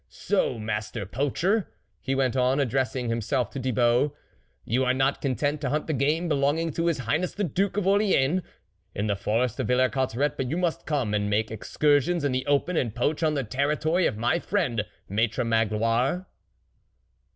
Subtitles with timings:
[0.09, 1.67] So, master poacher,"
[2.01, 4.15] he went on, addressing himself to Thibault,"
[4.65, 7.85] you are not content to hunt the game belonging to his Highness the Duke of
[7.85, 8.41] Orleans,
[8.95, 12.47] in the forest of Villers Cotterets, but you must come and make excursions in the
[12.47, 16.25] open and poach on the territory of my friend Maitre Magloire